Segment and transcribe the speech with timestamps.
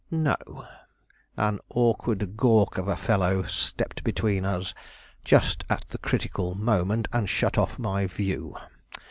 [0.09, 0.35] "No;
[1.37, 4.73] an awkward gawk of a fellow stepped between us
[5.23, 8.57] just at the critical moment, and shut off my view.